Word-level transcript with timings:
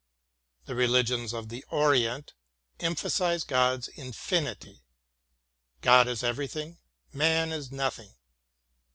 The 0.65 0.73
re 0.73 0.87
ligions 0.87 1.31
of 1.31 1.49
the 1.49 1.63
Orient 1.69 2.33
emphasize 2.79 3.43
God's 3.43 3.87
infinity. 3.87 4.81
God 5.81 6.07
is 6.07 6.23
everything, 6.23 6.79
man 7.13 7.51
is 7.51 7.71
nothing. 7.71 8.15